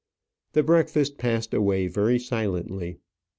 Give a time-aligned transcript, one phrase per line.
[0.53, 2.97] The breakfast passed away very silently.